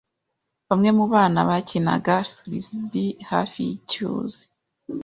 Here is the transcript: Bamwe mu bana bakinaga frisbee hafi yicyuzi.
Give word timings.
Bamwe 0.67 0.89
mu 0.97 1.05
bana 1.13 1.39
bakinaga 1.49 2.15
frisbee 2.37 3.17
hafi 3.31 3.57
yicyuzi. 3.67 4.41